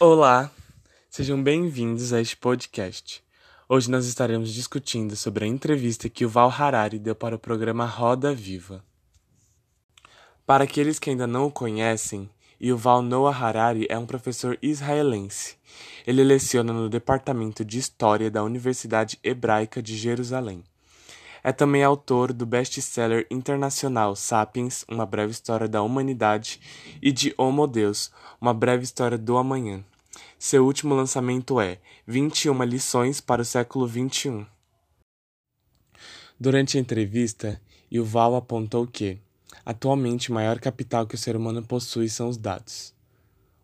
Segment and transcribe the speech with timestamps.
[0.00, 0.48] Olá,
[1.10, 3.20] sejam bem-vindos a este podcast.
[3.68, 7.84] Hoje nós estaremos discutindo sobre a entrevista que o Val Harari deu para o programa
[7.84, 8.84] Roda Viva.
[10.46, 12.30] Para aqueles que ainda não o conhecem,
[12.62, 15.56] Yuval Noah Harari é um professor israelense.
[16.06, 20.62] Ele leciona no Departamento de História da Universidade Hebraica de Jerusalém.
[21.48, 26.60] É também autor do best-seller internacional Sapiens, Uma Breve História da Humanidade,
[27.00, 29.82] e de Homo Deus, Uma Breve História do Amanhã.
[30.38, 34.46] Seu último lançamento é 21 Lições para o Século XXI.
[36.38, 37.58] Durante a entrevista,
[37.90, 39.18] Yuval apontou que,
[39.64, 42.92] atualmente, o maior capital que o ser humano possui são os dados.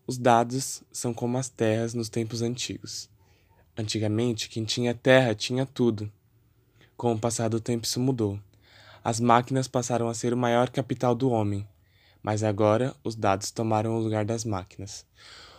[0.07, 3.11] Os dados são como as terras nos tempos antigos.
[3.77, 6.11] Antigamente, quem tinha terra tinha tudo.
[6.97, 8.39] Com o passar do tempo, isso mudou.
[9.03, 11.67] As máquinas passaram a ser o maior capital do homem,
[12.23, 15.05] mas agora os dados tomaram o lugar das máquinas.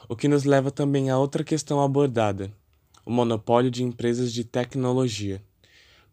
[0.07, 2.51] O que nos leva também a outra questão abordada:
[3.05, 5.43] o monopólio de empresas de tecnologia.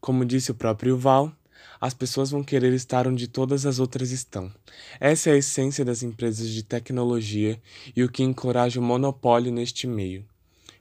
[0.00, 1.32] Como disse o próprio Val,
[1.80, 4.52] as pessoas vão querer estar onde todas as outras estão.
[5.00, 7.60] Essa é a essência das empresas de tecnologia
[7.94, 10.24] e o que encoraja o monopólio neste meio.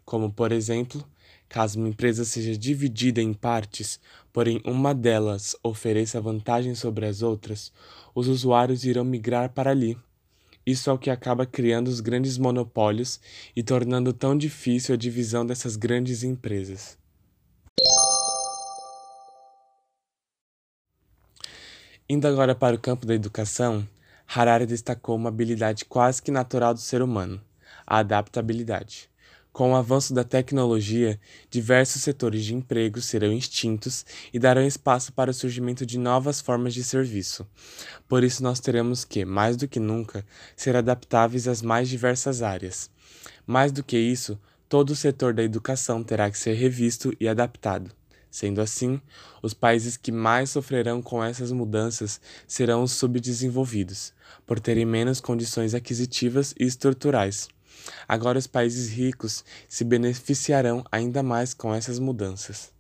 [0.06, 1.04] Como, por exemplo,
[1.52, 4.00] Caso uma empresa seja dividida em partes,
[4.32, 7.74] porém uma delas ofereça vantagem sobre as outras,
[8.16, 9.98] os usuários irão migrar para ali.
[10.66, 13.20] Isso é o que acaba criando os grandes monopólios
[13.54, 16.98] e tornando tão difícil a divisão dessas grandes empresas.
[22.08, 23.86] Indo agora para o campo da educação,
[24.26, 27.42] Harari destacou uma habilidade quase que natural do ser humano,
[27.86, 29.11] a adaptabilidade.
[29.54, 35.32] Com o avanço da tecnologia, diversos setores de emprego serão extintos e darão espaço para
[35.32, 37.46] o surgimento de novas formas de serviço.
[38.08, 42.90] Por isso, nós teremos que, mais do que nunca, ser adaptáveis às mais diversas áreas.
[43.46, 47.92] Mais do que isso, todo o setor da educação terá que ser revisto e adaptado.
[48.30, 49.02] Sendo assim,
[49.44, 54.14] os países que mais sofrerão com essas mudanças serão os subdesenvolvidos,
[54.48, 57.50] por terem menos condições aquisitivas e estruturais.
[58.08, 62.72] Agora os países ricos se beneficiarão ainda mais com essas mudanças.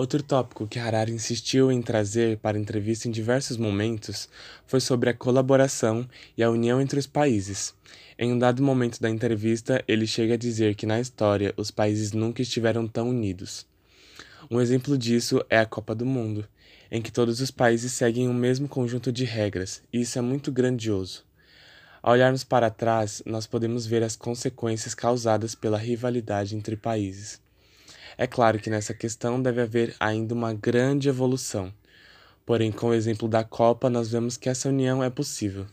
[0.00, 4.30] Outro tópico que Harari insistiu em trazer para a entrevista em diversos momentos
[4.66, 6.08] foi sobre a colaboração
[6.38, 7.74] e a união entre os países.
[8.18, 12.12] Em um dado momento da entrevista, ele chega a dizer que na história os países
[12.12, 13.66] nunca estiveram tão unidos.
[14.50, 16.48] Um exemplo disso é a Copa do Mundo,
[16.90, 20.50] em que todos os países seguem o mesmo conjunto de regras, e isso é muito
[20.50, 21.24] grandioso.
[22.02, 27.40] Ao olharmos para trás, nós podemos ver as consequências causadas pela rivalidade entre países.
[28.16, 31.72] É claro que nessa questão deve haver ainda uma grande evolução,
[32.44, 35.66] porém, com o exemplo da Copa, nós vemos que essa união é possível.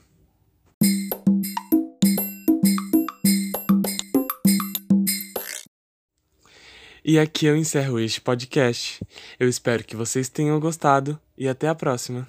[7.09, 9.01] E aqui eu encerro este podcast.
[9.39, 12.27] Eu espero que vocês tenham gostado e até a próxima.